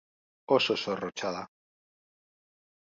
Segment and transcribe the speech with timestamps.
[0.55, 1.47] Oso zorrotza da.